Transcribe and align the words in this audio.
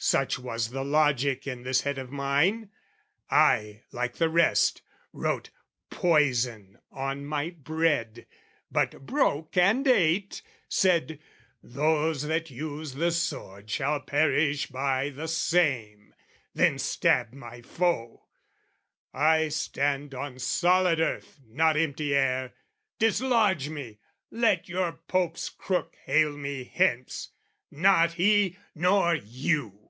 Such 0.00 0.38
was 0.38 0.70
the 0.70 0.84
logic 0.84 1.44
in 1.44 1.64
this 1.64 1.80
head 1.80 1.98
of 1.98 2.12
mine: 2.12 2.70
I, 3.30 3.82
like 3.90 4.14
the 4.18 4.28
rest, 4.28 4.80
wrote 5.12 5.50
"poison" 5.90 6.78
on 6.92 7.26
my 7.26 7.50
bread; 7.50 8.24
But 8.70 9.04
broke 9.06 9.56
and 9.56 9.84
ate: 9.88 10.40
said 10.68 11.18
"those 11.64 12.22
that 12.22 12.48
use 12.48 12.94
the 12.94 13.10
sword 13.10 13.68
"Shall 13.68 13.98
perish 13.98 14.68
by 14.68 15.08
the 15.10 15.26
same;" 15.26 16.14
then 16.54 16.78
stabbed 16.78 17.34
my 17.34 17.60
foe. 17.62 18.28
I 19.12 19.48
stand 19.48 20.14
on 20.14 20.38
solid 20.38 21.00
earth, 21.00 21.40
not 21.44 21.76
empty 21.76 22.14
air: 22.14 22.52
Dislodge 23.00 23.68
me, 23.68 23.98
let 24.30 24.68
your 24.68 24.92
Pope's 25.08 25.48
crook 25.48 25.96
hale 26.06 26.36
me 26.36 26.62
hence! 26.62 27.30
Not 27.72 28.12
he, 28.12 28.58
nor 28.76 29.16
you! 29.16 29.86